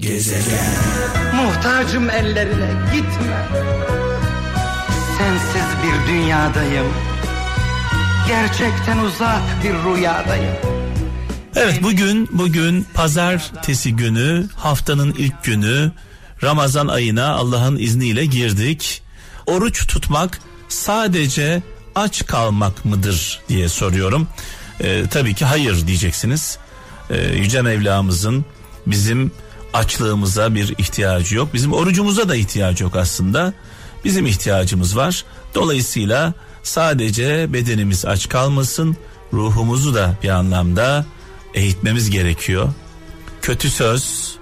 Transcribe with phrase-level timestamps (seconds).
[0.00, 0.74] Gezegen.
[1.34, 3.48] Muhtacım ellerine gitme.
[5.18, 6.86] Sensiz bir dünyadayım.
[8.28, 10.54] Gerçekten uzak bir rüyadayım.
[11.56, 15.92] Evet bugün bugün pazartesi günü haftanın ilk günü
[16.42, 19.02] Ramazan ayına Allah'ın izniyle girdik.
[19.46, 21.62] Oruç tutmak sadece
[21.94, 24.28] aç kalmak mıdır diye soruyorum.
[24.80, 26.58] Ee, tabii ki hayır diyeceksiniz.
[27.10, 28.44] Ee, Yüce Mevlamızın
[28.86, 29.32] bizim
[29.74, 31.54] açlığımıza bir ihtiyacı yok.
[31.54, 33.52] Bizim orucumuza da ihtiyacı yok aslında.
[34.04, 35.24] Bizim ihtiyacımız var.
[35.54, 38.96] Dolayısıyla sadece bedenimiz aç kalmasın,
[39.32, 41.06] ruhumuzu da bir anlamda
[41.54, 42.68] eğitmemiz gerekiyor.
[43.42, 44.34] Kötü söz,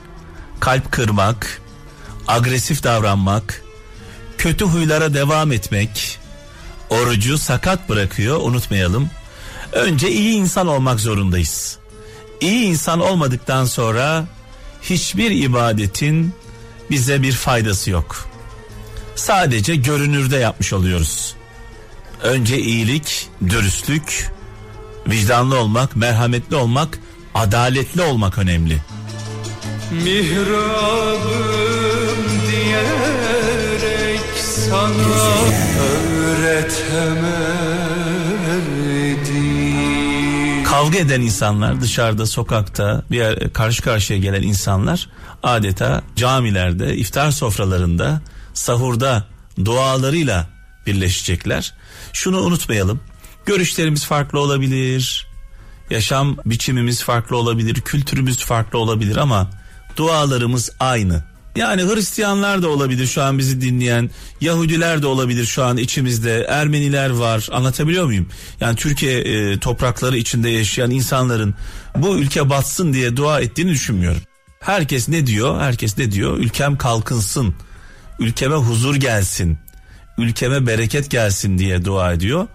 [0.61, 1.61] kalp kırmak,
[2.29, 3.63] agresif davranmak,
[4.39, 6.19] kötü huylara devam etmek
[6.91, 9.11] orucu sakat bırakıyor unutmayalım.
[9.73, 11.79] Önce iyi insan olmak zorundayız.
[12.41, 14.25] İyi insan olmadıktan sonra
[14.83, 16.33] hiçbir ibadetin
[16.91, 18.29] bize bir faydası yok.
[19.15, 21.35] Sadece görünürde yapmış oluyoruz.
[22.23, 24.31] Önce iyilik, dürüstlük,
[25.07, 26.99] vicdanlı olmak, merhametli olmak,
[27.35, 28.83] adaletli olmak önemli.
[29.91, 31.29] Mihrabım
[32.51, 34.21] diyerek
[34.67, 34.95] sana
[35.81, 37.18] öğretemedim.
[40.79, 45.09] Kavga eden insanlar dışarıda, sokakta, bir yer, karşı karşıya gelen insanlar
[45.43, 48.21] adeta camilerde, iftar sofralarında,
[48.55, 49.25] sahurda
[49.65, 50.47] dualarıyla
[50.87, 51.75] birleşecekler.
[52.13, 53.01] Şunu unutmayalım.
[53.47, 55.27] Görüşlerimiz farklı olabilir.
[55.91, 59.51] Yaşam biçimimiz farklı olabilir, kültürümüz farklı olabilir ama
[59.97, 61.25] dualarımız aynı.
[61.57, 64.11] Yani Hristiyanlar da olabilir şu an bizi dinleyen,
[64.41, 67.49] Yahudiler de olabilir şu an içimizde, Ermeniler var.
[67.53, 68.29] Anlatabiliyor muyum?
[68.61, 71.55] Yani Türkiye e, toprakları içinde yaşayan insanların
[71.97, 74.21] bu ülke batsın diye dua ettiğini düşünmüyorum.
[74.61, 75.61] Herkes ne diyor?
[75.61, 76.39] Herkes ne diyor?
[76.39, 77.55] Ülkem kalkınsın.
[78.19, 79.59] Ülkeme huzur gelsin.
[80.19, 82.47] Ülkeme bereket gelsin diye dua ediyor.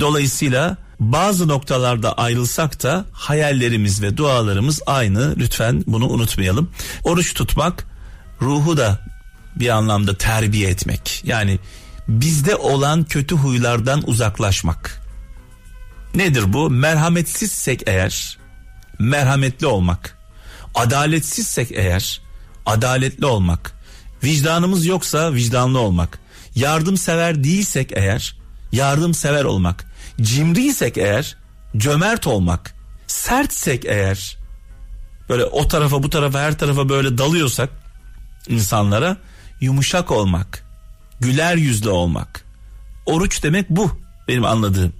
[0.00, 5.34] Dolayısıyla bazı noktalarda ayrılsak da hayallerimiz ve dualarımız aynı.
[5.36, 6.70] Lütfen bunu unutmayalım.
[7.04, 7.91] Oruç tutmak
[8.42, 8.98] ruhu da
[9.56, 11.22] bir anlamda terbiye etmek.
[11.24, 11.58] Yani
[12.08, 15.02] bizde olan kötü huylardan uzaklaşmak.
[16.14, 16.70] Nedir bu?
[16.70, 18.38] Merhametsizsek eğer
[18.98, 20.18] merhametli olmak.
[20.74, 22.20] Adaletsizsek eğer
[22.66, 23.72] adaletli olmak.
[24.24, 26.18] Vicdanımız yoksa vicdanlı olmak.
[26.54, 28.36] Yardımsever değilsek eğer
[28.72, 29.84] yardımsever olmak.
[30.20, 31.36] Cimriysek eğer
[31.76, 32.74] cömert olmak.
[33.06, 34.38] Sertsek eğer
[35.28, 37.81] böyle o tarafa bu tarafa her tarafa böyle dalıyorsak
[38.48, 39.16] insanlara
[39.60, 40.64] yumuşak olmak.
[41.20, 42.44] Güler yüzlü olmak.
[43.06, 43.90] Oruç demek bu
[44.28, 44.92] benim anladığım.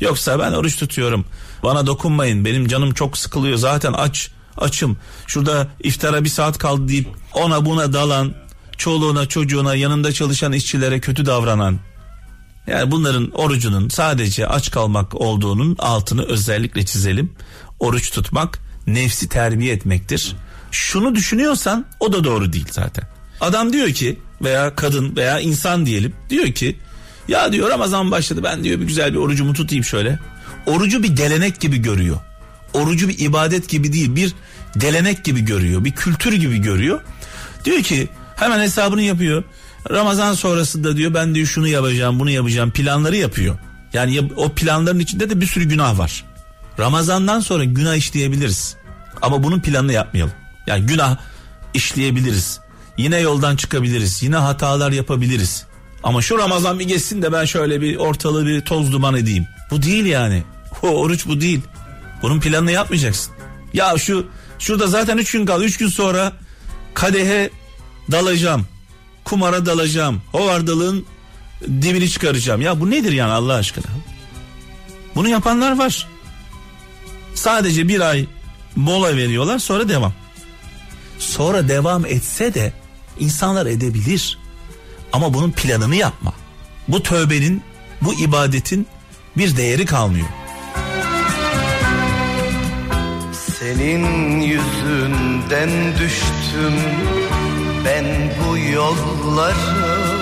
[0.00, 1.24] Yoksa ben oruç tutuyorum.
[1.62, 2.44] Bana dokunmayın.
[2.44, 3.56] Benim canım çok sıkılıyor.
[3.56, 4.30] Zaten aç.
[4.56, 4.96] Açım.
[5.26, 8.34] Şurada iftara bir saat kaldı deyip ona buna dalan,
[8.76, 11.78] çoluğuna çocuğuna yanında çalışan işçilere kötü davranan.
[12.66, 17.32] Yani bunların orucunun sadece aç kalmak olduğunun altını özellikle çizelim.
[17.80, 20.36] Oruç tutmak nefsi terbiye etmektir.
[20.74, 23.04] Şunu düşünüyorsan o da doğru değil zaten.
[23.40, 26.78] Adam diyor ki veya kadın veya insan diyelim diyor ki
[27.28, 30.18] ya diyor Ramazan başladı ben diyor bir güzel bir orucumu tutayım şöyle.
[30.66, 32.16] Orucu bir gelenek gibi görüyor.
[32.72, 34.34] Orucu bir ibadet gibi değil bir
[34.76, 35.84] gelenek gibi görüyor.
[35.84, 37.00] Bir kültür gibi görüyor.
[37.64, 39.44] Diyor ki hemen hesabını yapıyor.
[39.90, 43.58] Ramazan sonrasında diyor ben diyor şunu yapacağım bunu yapacağım planları yapıyor.
[43.92, 46.24] Yani o planların içinde de bir sürü günah var.
[46.78, 48.76] Ramazandan sonra günah işleyebiliriz.
[49.22, 50.43] Ama bunun planını yapmayalım.
[50.66, 51.16] Yani günah
[51.74, 52.60] işleyebiliriz.
[52.96, 54.22] Yine yoldan çıkabiliriz.
[54.22, 55.66] Yine hatalar yapabiliriz.
[56.02, 59.46] Ama şu Ramazan bir geçsin de ben şöyle bir ortalığı bir toz duman edeyim.
[59.70, 60.42] Bu değil yani.
[60.82, 61.60] O oruç bu değil.
[62.22, 63.32] Bunun planını yapmayacaksın.
[63.74, 64.26] Ya şu
[64.58, 65.64] şurada zaten üç gün kaldı.
[65.64, 66.32] Üç gün sonra
[66.94, 67.50] kadehe
[68.10, 68.66] dalacağım.
[69.24, 70.22] Kumara dalacağım.
[70.32, 71.06] Hovardalığın
[71.66, 72.60] dibini çıkaracağım.
[72.60, 73.84] Ya bu nedir yani Allah aşkına?
[75.14, 76.08] Bunu yapanlar var.
[77.34, 78.26] Sadece bir ay
[78.76, 80.12] mola veriyorlar sonra devam.
[81.18, 82.72] Sonra devam etse de
[83.18, 84.38] insanlar edebilir.
[85.12, 86.32] Ama bunun planını yapma.
[86.88, 87.62] Bu tövbenin,
[88.02, 88.86] bu ibadetin
[89.36, 90.26] bir değeri kalmıyor.
[93.60, 96.74] Senin yüzünden düştüm
[97.84, 98.04] ben
[98.40, 100.14] bu yollara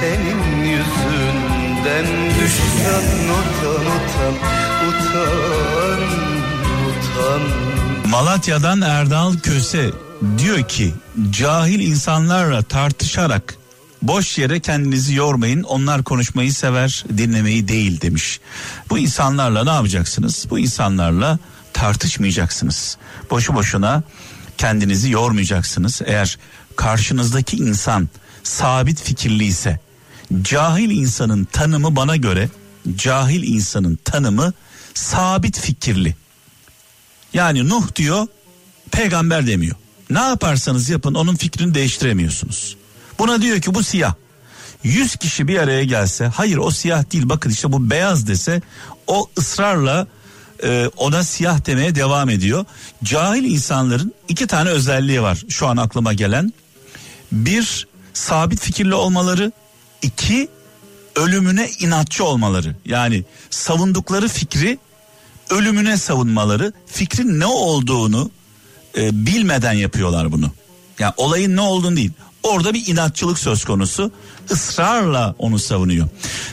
[0.00, 2.06] Senin yüzünden
[2.40, 4.34] düştüm utan utan
[4.88, 6.35] utan
[8.10, 9.90] Malatya'dan Erdal Köse
[10.38, 10.94] diyor ki
[11.30, 13.54] cahil insanlarla tartışarak
[14.02, 18.40] boş yere kendinizi yormayın onlar konuşmayı sever dinlemeyi değil demiş.
[18.90, 20.46] Bu insanlarla ne yapacaksınız?
[20.50, 21.38] Bu insanlarla
[21.72, 22.96] tartışmayacaksınız.
[23.30, 24.02] Boşu boşuna
[24.58, 26.02] kendinizi yormayacaksınız.
[26.04, 26.38] Eğer
[26.76, 28.08] karşınızdaki insan
[28.42, 29.80] sabit fikirli ise
[30.42, 32.48] cahil insanın tanımı bana göre
[32.96, 34.52] cahil insanın tanımı
[34.94, 36.16] sabit fikirli.
[37.32, 38.26] Yani Nuh diyor
[38.90, 39.76] peygamber demiyor.
[40.10, 42.76] Ne yaparsanız yapın onun fikrini değiştiremiyorsunuz.
[43.18, 44.14] Buna diyor ki bu siyah.
[44.82, 48.62] 100 kişi bir araya gelse hayır o siyah değil bakın işte bu beyaz dese
[49.06, 50.06] o ısrarla
[50.62, 52.64] e, ona siyah demeye devam ediyor.
[53.04, 56.52] Cahil insanların iki tane özelliği var şu an aklıma gelen.
[57.32, 59.52] Bir sabit fikirli olmaları,
[60.02, 60.48] iki
[61.16, 62.76] ölümüne inatçı olmaları.
[62.84, 64.78] Yani savundukları fikri
[65.50, 68.30] ölümüne savunmaları, fikrin ne olduğunu
[68.98, 70.50] e, bilmeden yapıyorlar bunu.
[70.98, 72.10] Yani olayın ne olduğunu değil.
[72.42, 74.10] Orada bir inatçılık söz konusu.
[74.50, 76.08] ısrarla onu savunuyor.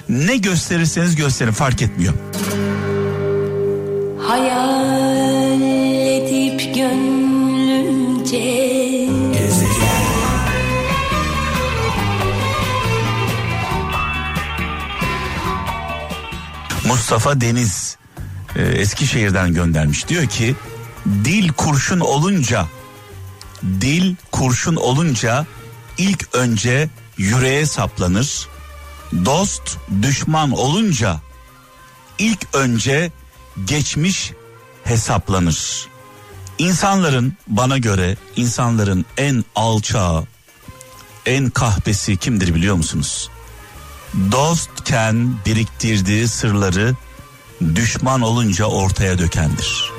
[0.10, 2.14] Ne gösterirseniz gösterin fark etmiyor.
[4.28, 8.64] Hayal edip gönlümce
[16.88, 17.98] Mustafa Deniz
[18.56, 20.08] e, Eskişehir'den göndermiş.
[20.08, 20.56] Diyor ki
[21.06, 22.68] dil kurşun olunca
[23.64, 25.46] dil kurşun olunca
[25.98, 28.48] ilk önce yüreğe saplanır.
[29.26, 31.22] Dost düşman olunca
[32.18, 33.12] ilk önce
[33.66, 34.32] geçmiş
[34.84, 35.88] hesaplanır.
[36.58, 40.24] İnsanların bana göre insanların en alçağı,
[41.26, 43.30] en kahpesi kimdir biliyor musunuz?
[44.32, 46.96] Dostken biriktirdiği sırları
[47.76, 49.94] düşman olunca ortaya dökendir.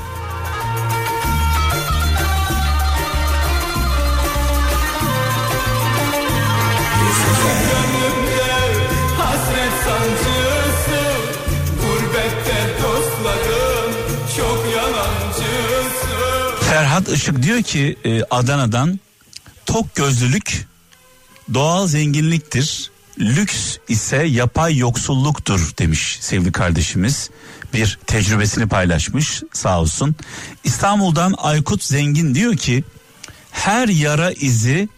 [16.70, 19.00] Ferhat Işık diyor ki e, Adana'dan
[19.66, 20.66] tok gözlülük
[21.54, 22.90] doğal zenginliktir.
[23.18, 27.30] Lüks ise yapay yoksulluktur demiş sevgili kardeşimiz.
[27.74, 30.16] Bir tecrübesini paylaşmış sağ olsun.
[30.64, 32.84] İstanbul'dan Aykut Zengin diyor ki
[33.50, 34.88] her yara izi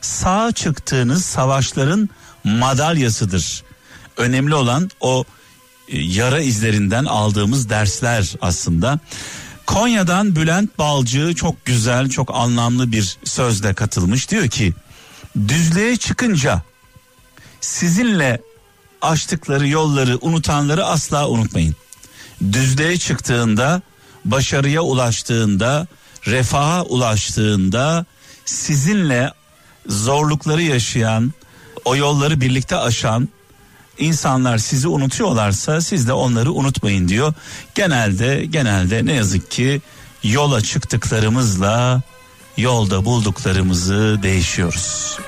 [0.00, 2.08] sağ çıktığınız savaşların
[2.44, 3.62] madalyasıdır.
[4.16, 5.24] Önemli olan o
[5.88, 8.98] e, yara izlerinden aldığımız dersler aslında.
[9.66, 14.30] Konya'dan Bülent Balcı çok güzel, çok anlamlı bir sözle katılmış.
[14.30, 14.74] Diyor ki,
[15.48, 16.62] düzlüğe çıkınca
[17.60, 18.40] sizinle
[19.02, 21.76] açtıkları yolları unutanları asla unutmayın.
[22.52, 23.82] Düzlüğe çıktığında,
[24.24, 25.86] başarıya ulaştığında,
[26.26, 28.06] refaha ulaştığında
[28.44, 29.32] sizinle
[29.86, 31.32] zorlukları yaşayan,
[31.84, 33.28] o yolları birlikte aşan
[33.98, 37.34] insanlar sizi unutuyorlarsa siz de onları unutmayın diyor.
[37.74, 39.80] Genelde genelde ne yazık ki
[40.22, 42.02] yola çıktıklarımızla
[42.56, 45.18] yolda bulduklarımızı değişiyoruz.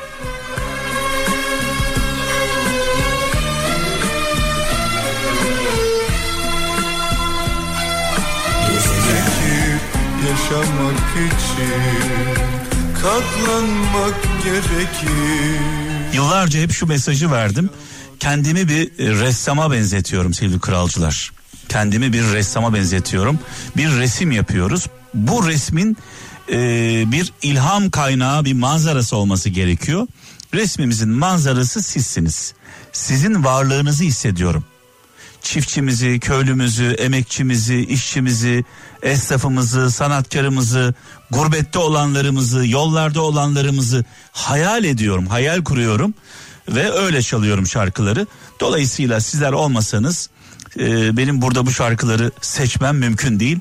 [10.55, 12.45] Yaşamak için
[13.03, 14.15] katlanmak
[14.45, 15.61] gerekir.
[16.13, 17.71] Yıllarca hep şu mesajı verdim
[18.21, 21.33] kendimi bir ressama benzetiyorum sevgili kralcılar.
[21.69, 23.39] Kendimi bir ressama benzetiyorum.
[23.77, 24.87] Bir resim yapıyoruz.
[25.15, 25.97] Bu resmin
[26.53, 26.57] e,
[27.13, 30.07] bir ilham kaynağı, bir manzarası olması gerekiyor.
[30.55, 32.55] Resmimizin manzarası sizsiniz.
[32.93, 34.65] Sizin varlığınızı hissediyorum.
[35.45, 38.65] Çiftçimizi, köylümüzü, emekçimizi, işçimizi,
[39.03, 40.95] esnafımızı, sanatkarımızı,
[41.31, 46.15] gurbette olanlarımızı, yollarda olanlarımızı hayal ediyorum, hayal kuruyorum
[46.69, 48.27] ve öyle çalıyorum şarkıları.
[48.61, 50.31] Dolayısıyla sizler olmasanız
[50.79, 53.61] e, benim burada bu şarkıları seçmem mümkün değil.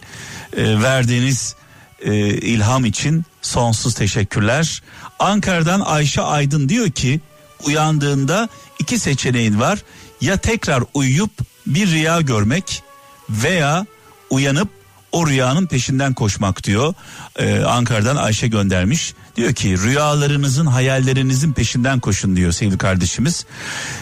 [0.57, 1.55] E, verdiğiniz
[2.01, 4.83] e, ilham için sonsuz teşekkürler.
[5.19, 7.21] Ankara'dan Ayşe Aydın diyor ki
[7.65, 8.49] uyandığında
[8.79, 9.79] iki seçeneğin var.
[10.21, 11.31] Ya tekrar uyuyup
[11.67, 12.83] bir rüya görmek
[13.29, 13.85] veya
[14.29, 14.69] uyanıp
[15.11, 16.93] o rüyanın peşinden koşmak diyor.
[17.39, 19.13] Ee, Ankara'dan Ayşe göndermiş.
[19.35, 23.45] Diyor ki rüyalarınızın hayallerinizin peşinden koşun diyor sevgili kardeşimiz.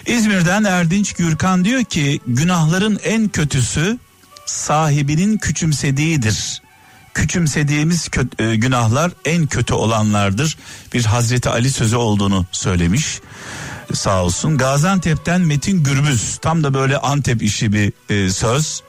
[0.05, 3.97] İzmir'den Erdinç Gürkan diyor ki günahların en kötüsü
[4.45, 6.61] sahibinin küçümsediğidir.
[7.13, 10.57] Küçümsediğimiz kö- e, günahlar en kötü olanlardır.
[10.93, 13.21] Bir Hazreti Ali sözü olduğunu söylemiş
[13.93, 14.57] sağ olsun.
[14.57, 18.83] Gaziantep'ten Metin Gürbüz tam da böyle Antep işi bir e, söz.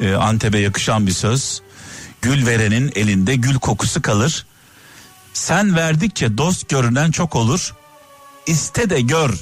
[0.00, 1.62] E, Antep'e yakışan bir söz.
[2.22, 4.46] Gül verenin elinde gül kokusu kalır.
[5.32, 7.74] Sen verdikçe dost görünen çok olur.
[8.46, 9.34] İste de gör.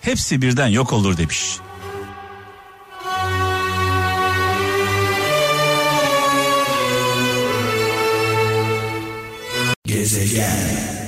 [0.00, 1.58] Hepsi birden yok olur demiş.
[9.86, 11.01] Gezegen